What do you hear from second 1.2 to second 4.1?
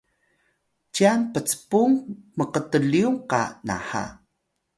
pcpung mktlyum qa nha